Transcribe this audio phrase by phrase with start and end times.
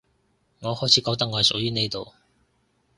[0.61, 2.11] 我開始覺得我係屬於呢度